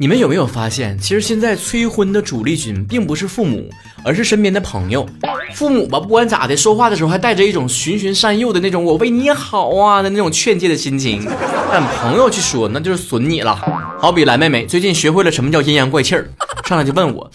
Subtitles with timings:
[0.00, 3.68] 你们有没有发现，其实现在催婚的主力军并不是父母，
[4.04, 5.06] 而是身边的朋友。
[5.54, 11.26] 父母吧，不管咋的，说话的时候还带着一种循循善诱的那种“我为你好啊”的那种劝诫的心情。
[11.70, 13.56] 但朋友去说，那就是损你了。
[13.98, 16.30] 好比蓝妹妹最近学会了什么叫阴阳怪气儿，
[16.64, 17.28] 上来就问我：“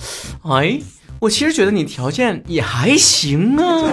[0.50, 0.80] 哎，
[1.20, 3.92] 我其实觉得你条件也还行啊，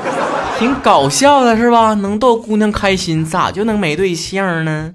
[0.60, 1.94] 挺搞笑的是吧？
[1.94, 4.90] 能逗姑娘开心，咋就能没对象呢？”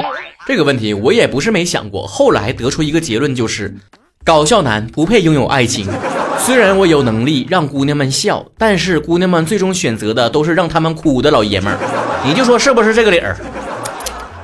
[0.46, 3.76] 这个问题我也不是没想过，后来得出一个结论就是，
[4.23, 5.88] 搞笑男不配拥有爱情。
[6.38, 11.80] 虽然我有能力让姑娘们笑，但是姑娘们最终选择的都是让他们哭的老爷们儿。
[12.23, 13.36] 你就说是不是这个理儿？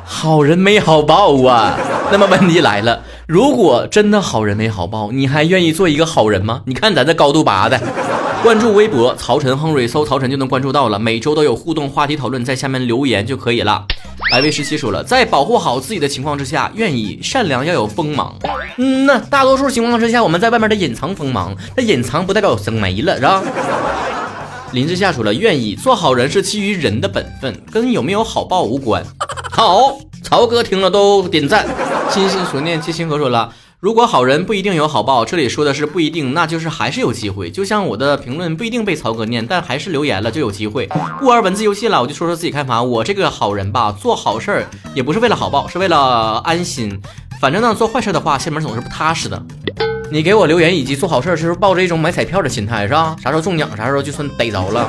[0.04, 1.78] 好人没好报啊！
[2.12, 6.64] 那么问题来了，如果真的好人没好报，你还愿意做一个好人吗？
[6.66, 7.80] 你看咱这高度拔的。
[8.44, 13.86] 关注微博曹晨亨瑞，搜曹晨就能关注到了，每周都有互动话题讨论，在下面留言就可以了。
[14.32, 18.36] 白薇十七说了，在保护好自己的情况之下，愿意善良要有锋芒。
[18.78, 23.44] 嗯那大多数情况之下，我们在外面的隐藏锋芒，那隐藏不代表生没了，是吧？
[24.74, 29.04] 林之夏说了，愿意做好人是基于人的本分，跟有没有好报无关。
[29.52, 31.68] 好，曹哥听了都点赞。
[32.10, 33.54] 心心所念皆星河说了。
[33.82, 37.50] 如果好人不一定有好报，这里说的是不一定，那就是还是有机会。
[37.50, 40.88] 就像我的评论不一定被曹哥念，但还是留言了就有机会。
[41.20, 42.84] 不玩文字游戏了，我就说说自己看法。
[42.84, 47.02] 我这个好人吧，做好事儿也不是为了好报，是为了安心。
[47.40, 49.44] 反正呢，做坏事的话，心里面总是不踏实的。
[50.12, 53.16] 你给我留言以及做好事儿，是抱着一种买彩票的心态，是吧？
[53.24, 54.88] 啥时候中奖，啥时候就算逮着了。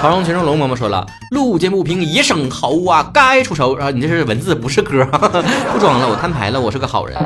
[0.00, 3.90] 考上群众龙嬷嬷说了，路见不平一声吼啊，该出手啊！
[3.90, 5.04] 你这是文字，不是歌。
[5.74, 7.18] 不装了，我摊牌了，我是个好人。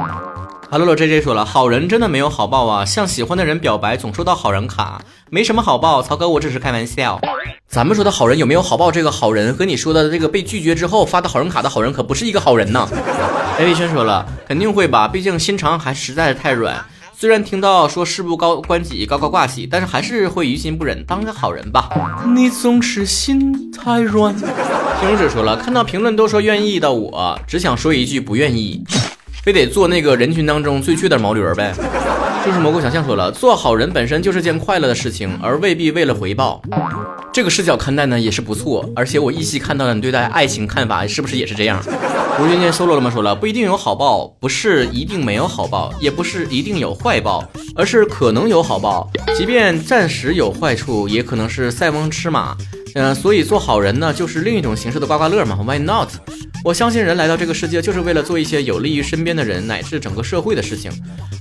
[0.75, 2.85] 哈喽喽，J J 说了，好人真的没有好报啊！
[2.85, 6.03] 向喜欢的人表白总收到好人卡，没什么好报。
[6.03, 7.21] 曹哥，我只是开玩笑。
[7.69, 8.91] 咱们说的好人有没有好报？
[8.91, 12.89] 这个好人和你说的这个被拒绝之后发的好人卡的好人可不是一个好人呢。
[13.61, 16.85] A V 轩说了，肯定会吧，毕竟心肠还实在是太软。
[17.17, 21.89] 虽然听到说事不高关己高高挂起，但是还是会于心不忍，当个好人吧。
[22.35, 24.35] 你总是心太软。
[24.35, 28.83] 听众者说了，看到评论都说愿意的我，只想说一句不愿意。
[29.45, 31.75] 非得做那个人群当中最缺的毛驴儿呗？
[32.47, 36.63] 就是蘑菇小象说了，做好人本身就是件快乐的事情，而未必为了回报。
[37.31, 41.79] 这个视角看待呢也是不错，而且我依稀看到了你对待爱情看法是不是也是这样？
[42.41, 43.11] 吴俊健 solo 了吗？
[43.11, 47.47] 说了不一定有好报，不是一定没有好报，也不是一定有坏报，
[47.77, 52.57] 而是可能有好报，即便暂时有坏处，也可能是塞翁失马。
[52.95, 56.09] 嗯，所以做好人呢，就是另一种形式的刮刮乐嘛？Why not？
[56.65, 60.91] 我相信人来到这个世界就是为了做一些有利于身边的人乃至整个社会的事情，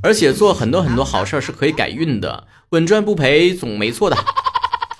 [0.02, 4.18] 而且做很多很多好事儿是可以改运的，稳赚不赔总没错的。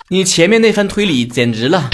[0.08, 1.90] 你前面那番推理简直了，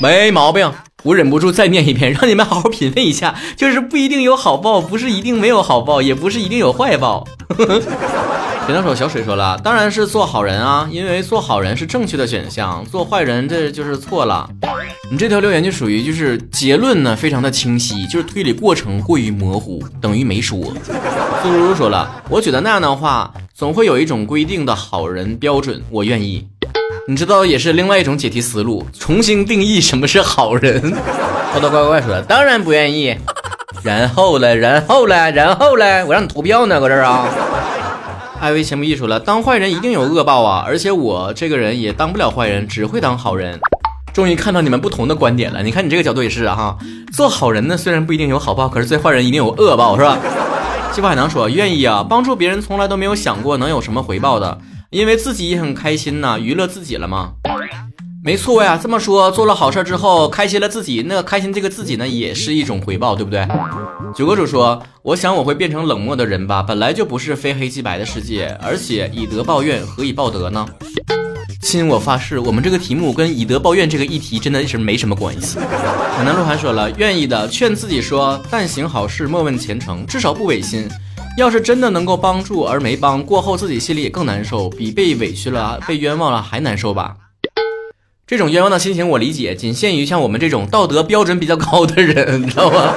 [0.00, 0.72] 没毛病。
[1.04, 7.26] 我忍不住再念一遍，让你们好好品味一下，就是不一定有好报，不是一定没有好报，也不是一定有坏报。
[8.66, 14.48] 剪刀手小水说了，当然是做好人啊，因为做好人是正确的选项，做坏人这就是错了。
[15.10, 20.58] 你这条留言就属于就是结论呢，非常的清晰，就是推理过程过于模糊，等于没说。
[21.42, 26.46] 苏如如说了，我觉得那样的话，总会有一种规定的好人标准，我愿意。
[27.06, 30.80] 你知道，也是另外一种解题思路，重新定义什么是好人。
[31.52, 33.14] 偷偷乖乖说，当然不愿意。
[33.82, 37.28] 然后嘞，然后嘞，然后嘞，我让你投票呢，搁这儿啊。
[38.44, 40.62] 艾薇钱不艺术了，当坏人一定有恶报啊！
[40.66, 43.58] 而且我这个人也当不了坏人，只会当好人。
[44.12, 45.62] 终于看到你们不同的观点了。
[45.62, 46.78] 你看你这个角度也是啊哈，
[47.10, 50.18] 做好人呢，虽然不一定有好报，可是做坏人一定有恶报，是吧？
[50.92, 54.58] 西瓜海棠说愿意啊，帮助别人从来都没有想过能有什么回报的，
[54.90, 57.30] 因为自己也很开心呐，娱乐自己了吗？
[58.24, 63.46] 没错呀，这么说做了好事之后开心了自己，那开心这个自己呢也是一种回报，对不对？
[64.16, 70.66] 九哥主说，我想我会变成冷漠的人吧，本来就不是非黑即白的世界，而且以德报怨，何以报德呢？
[71.60, 75.58] 亲，我发誓，我们这个题目跟以德报怨这个议题真的是没什么关系。
[76.16, 80.88] 可能鹿晗说了，愿意的劝自己说，但行好事，莫问前程，至少不违心。
[81.36, 87.14] 要是真的能够帮助而没帮，过后自己心里也更难受，比被委屈了、被冤枉了还难受吧。
[88.26, 92.94] 这种冤枉的心情我理解，仅限于像我们这种道德标准比较高的人， 你知道吗？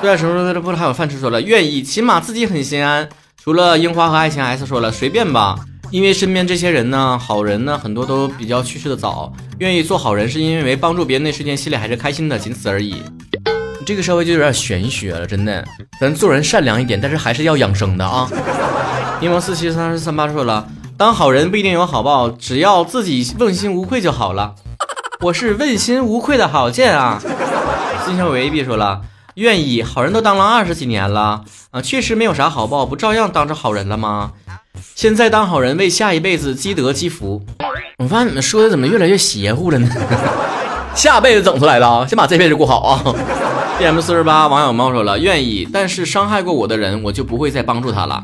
[0.00, 1.18] 对啊，什么在这不还有饭吃？
[1.18, 3.08] 说了愿意，起码自己很心安。
[3.42, 5.56] 除了樱花和爱情 S 说了随便吧，
[5.90, 9.32] 因为身边这些人呢，好人呢很多都比较去世的早。
[9.58, 13.02] 愿意做好人是因为帮助别人那瞬间心里还是开心的，仅此而已。
[13.84, 15.64] 这个稍微就有点玄学了，真的。
[16.00, 18.30] 咱做人善良一点，但是还是要养生的啊。
[19.20, 20.64] 柠檬四七三十三八说了。
[21.00, 24.54] 当好人不一定有好报，只要自己问心无愧就好了。
[25.22, 27.18] 我是问心无愧的好剑啊。
[28.04, 29.00] 金小伟别说了，
[29.36, 34.32] 愿意，好人都当了二十几年了啊，确实没有啥好报，不照样当着好人了吗？
[34.94, 37.42] 现在当好人，为下一辈子积德积福。
[37.96, 39.88] 我发现你们说的怎么越来越邪乎了呢？
[40.94, 43.02] 下辈子整出来的啊，先把这辈子过好啊。
[43.78, 48.22] B M 四十八网友猫说了，愿意，但是伤害过我的人，我就不会再帮助他了。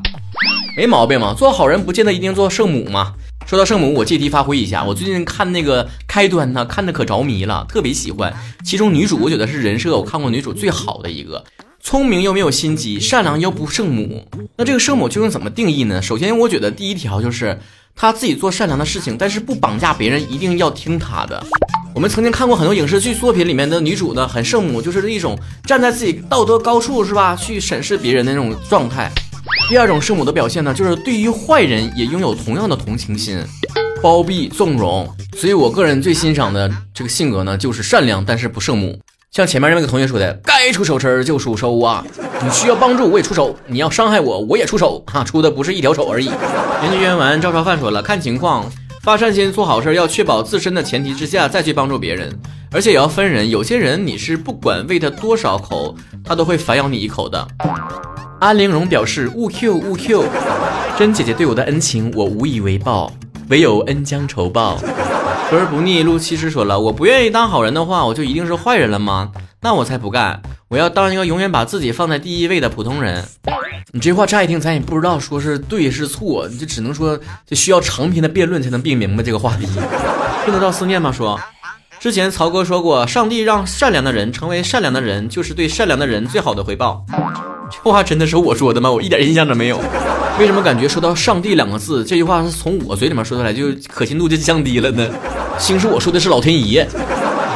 [0.76, 3.14] 没毛病嘛，做好人不见得一定做圣母嘛。
[3.46, 8.31] 说到圣母，我借题发挥一下，我最近看那个开端呢，看的可着迷了，特别喜欢。
[8.62, 11.43] 其中女主，我觉得是人设我看过女主最好的一个，
[11.81, 14.28] 聪明又没有心机，善良又不圣母。
[14.58, 16.02] 那这个圣母究竟怎么定义呢？
[16.02, 17.58] 首先，我觉得第一条就是
[17.94, 21.43] 她自己做善良的事情，但是不绑架别人，一定要听她的。
[21.94, 29.11] 我们曾经看过很多影视剧作品里面的女主呢，很圣母，就是一种站在自己道德高处是吧，去审视别人的那种状态。
[29.68, 33.42] 第二种圣母的表现呢，就是对于坏人也拥有同样的同情心，
[34.00, 35.08] 包庇纵容。
[35.36, 38.96] 所以我个人最欣赏的这个性格呢，就是善良但是不圣母。
[39.32, 42.04] 像前面那个同学说的，该出手时就出手啊！
[42.42, 46.26] 你需要帮助我也出手，你要伤害我我也出手哈，出的不是一条手而已。
[46.26, 48.64] 研究原文赵超范说了，看情况
[49.02, 52.32] 发善心做好事，要确保自身的前提之下再去帮助别人，
[52.70, 53.50] 而且也要分人。
[53.50, 57.46] 有些人你是不管喂他多少口，他都会反咬你一口的。
[58.38, 60.24] 安陵容表示：“勿 Q 勿 Q，
[60.98, 63.10] 甄姐姐对我的恩情我无以为报，
[63.48, 64.76] 唯有恩将仇报。
[65.48, 69.30] ”和而不腻，陆七师说了：“我不愿意当好人的话，我就一定是坏人了吗？
[69.62, 70.42] 那我才不干！
[70.68, 73.24] 我要当一个永远把自己放在第一位的普通人。
[73.92, 79.66] ”你这话乍一听，咱也不知道说是对是错，你就只能说这需要长篇的辩论才能辩明白这个话题。
[80.44, 81.10] 听得到思念吗？
[81.10, 81.40] 说
[81.98, 87.06] 之前曹哥说过，上帝让善良的人成为善良的人，就是对善良的人最好的回报。
[87.70, 88.90] 这话真的是我说的吗？
[88.90, 89.80] 我一点印象都没有。
[90.38, 95.08] 为什么感觉说到“上帝”两个字，这句话是从我嘴里面说出来，就可信度就降低了呢？
[95.58, 96.86] 兴是我说的是老天爷。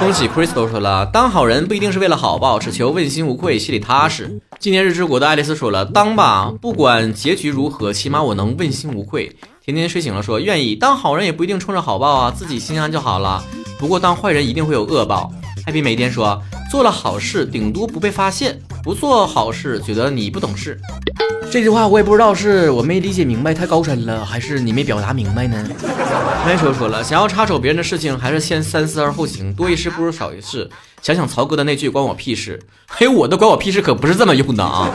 [0.01, 4.41] 恭喜 Crystal 说了，当好人不一定是为了好报，只求问心无愧，心里踏实。
[4.59, 9.31] 纪念日之国的爱丽丝说了，当吧，不管结局如何，起码我能问心无愧。
[9.63, 13.45] 甜甜睡醒了说，愿意当好人也不一定冲着好报啊，自己心安就好了。
[13.79, 15.31] 不过当坏人一定会有恶报。
[15.67, 16.41] Happy 每天说，
[16.71, 18.59] 做了好事顶多不被发现。
[18.83, 20.79] 不做好事，觉得你不懂事。
[21.51, 25.69] 这句话我也不知道是我没理解明白太高深了，还是你没表达明白呢？
[26.47, 30.69] 麦说说了，想要插手别人的事情，还是先三思而后行，多一事不如少一事。
[31.03, 34.91] 想想曹哥的那句“关我屁事”，嘿，我的“关我屁事”可不是这么用的啊！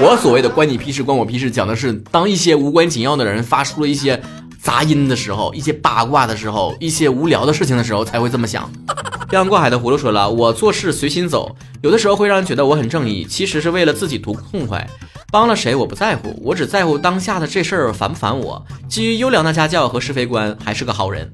[0.00, 4.20] 我所谓的“关你屁事”、“关我屁事”，讲的是当一些无关紧要的人发出了一些
[4.64, 8.68] 杂音的时候，一些八卦的时候，一些无聊的事情的时候，才会这么想。
[9.28, 14.88] 漂洋过海的葫芦说了：“我做事随心走，有的时候会让人觉得我很正义，其实是为了自己图痛快。
[15.30, 18.64] 帮了谁我不在乎，我只在乎当下的这事儿烦不烦我。
[18.88, 21.30] 基于优良的家教和是非观，还是个好人。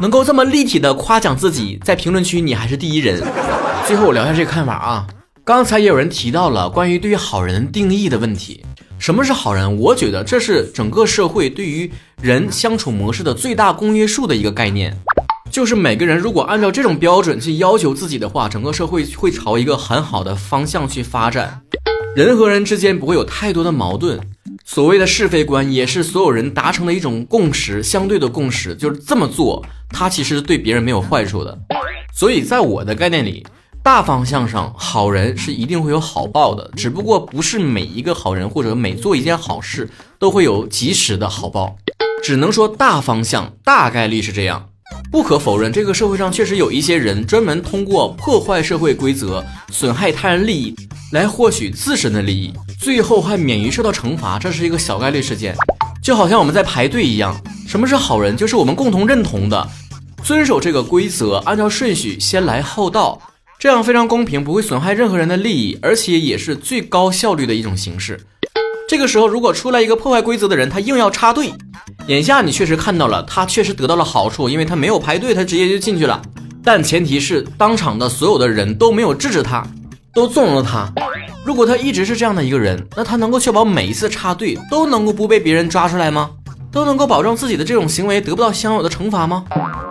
[0.00, 3.22] 能够这么立体的夸奖自己，在评论区你还是第一人。
[3.86, 5.06] 最后我聊一下这个看法啊，
[5.44, 8.64] 刚才也有人提到了关于对于好人定义的问题。
[8.98, 9.78] 什么是好人？
[9.78, 11.90] 我觉得这是整个社会对于
[12.20, 14.96] 人相处模式的最大公约数的一个概念。”
[15.50, 21.62] 就是每个人如果按照这种标准去要求自己的话，整个社会会朝一个很好的方向去发展，
[22.14, 24.20] 人和人之间不会有太多的矛盾。
[24.64, 31.58] 所谓的是非观，也是所有人达成的一种共识，相对的共识，就是这么做，它其实对别人没有坏处的。
[32.12, 33.46] 所以在我的概念里，
[33.82, 39.88] 大方向上，好人是一定会有好报的，只不过不是每一个好人或者每做一件好事
[40.18, 41.76] 都会有及时的好报，
[42.22, 44.66] 只能说大方向大概率是这样。
[45.10, 50.74] 不可否认，这个社会上确实有一些人专门通过破坏社会规则、损害他人利益
[51.12, 55.56] 来获取自身的利益，最后还免于受到惩罚，这是一个小概率事件。
[56.02, 57.34] 就好像我们在排队一样，
[57.66, 58.36] 什么是好人？
[58.36, 59.66] 就是我们共同认同的，
[60.22, 63.20] 遵守这个规则，按照顺序先来后到，
[63.58, 68.20] 这样非常公平，不会损害任何人的利益，而且也是最高效率的一种形式。
[68.88, 71.52] 这个时候，如果出来一个破坏规则的人，他硬要插队。
[72.06, 76.22] 眼下你确实看到了，他确实得到了好处，因为他没有排队，他直接就进去了。
[76.62, 79.66] 但前提是当场的所有的人都没有制止他，
[80.14, 80.92] 都纵容了他。
[81.44, 86.30] 如果他一直是这样的一个人，那他能够确保每一次插队都能够不被别人抓出来吗？
[86.70, 89.44] 都能够保证自己的这种行为得不到相应的惩罚吗？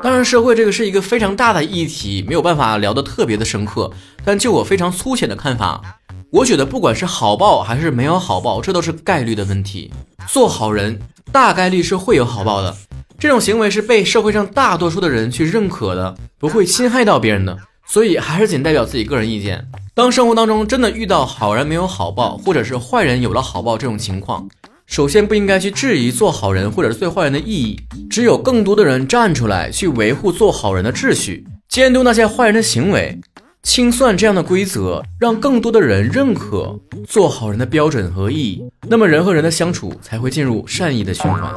[0.04, 3.92] 当然，社会这个是一个非常大的议题，没有办法聊得特别的深刻。
[4.24, 5.82] 但就我非常粗浅的看法。
[6.30, 9.92] 我觉得不管是好报还是没有好报，这都是概率的问题。
[10.28, 11.00] 做好人
[11.32, 12.76] 大概率是会有好报的，
[13.18, 17.58] 这种行为是被社会上大多数的人去认可的，不会侵害到别人的。
[17.86, 19.66] 所以还是仅代表自己个人意见。
[19.96, 24.48] 当生活当中真的遇到好人没有好报，或者是坏人有了好报这种情况，
[24.88, 27.78] 首先不应该去质疑做好人或者是做坏人的意义，
[28.10, 31.46] 只有更多的人站出来去维护做好人的秩序。
[31.68, 33.20] 监督那些坏人的行为，
[33.62, 41.54] 清算这样的规则，让更多的人认可做好人的标准和意义，那么人和人的相处才会进入善意的循环，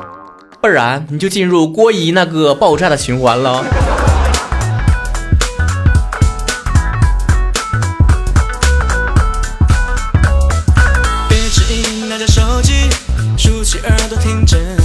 [0.60, 3.64] 不然你就进入郭姨那个爆炸的循环了。
[14.20, 14.79] 停止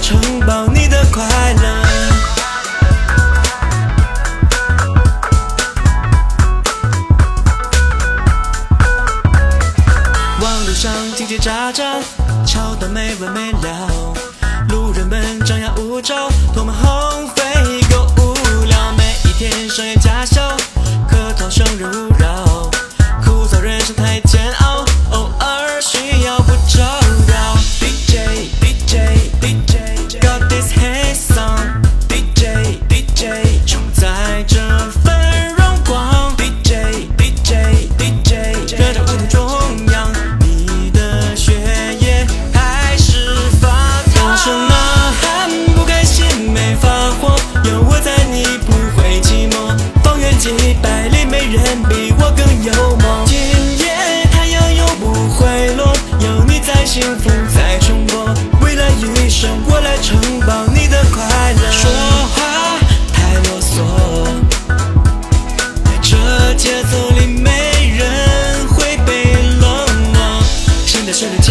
[0.00, 0.85] 城堡你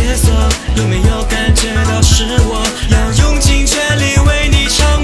[0.05, 0.31] 角色，
[0.75, 4.94] 有没有感觉到是我要用尽全力为你唱？